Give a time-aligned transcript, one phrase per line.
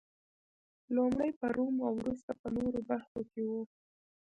[0.95, 3.51] لومړی په روم او وروسته په نورو برخو کې و